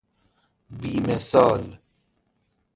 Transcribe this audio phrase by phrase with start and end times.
[0.69, 1.79] بیمثال